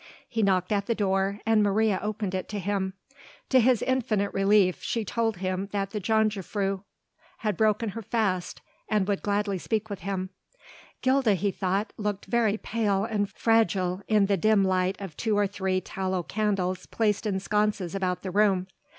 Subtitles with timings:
[0.27, 2.95] He knocked at the door and Maria opened it to him.
[3.49, 6.81] To his infinite relief she told him that the jongejuffrouw
[7.37, 10.31] had broken her fast and would gladly speak with him.
[11.03, 15.45] Gilda, he thought, looked very pale and fragile in the dim light of two or
[15.45, 18.65] three tallow candles placed in sconces about the room.